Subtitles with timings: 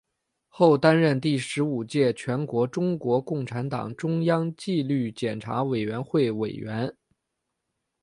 [0.47, 6.91] 后担任第十五届全国中国共产党中央纪律检查委员会委员。